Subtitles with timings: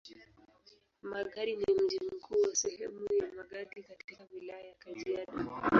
[1.01, 5.63] Magadi ni mji mkuu wa sehemu ya Magadi katika Wilaya ya Kajiado.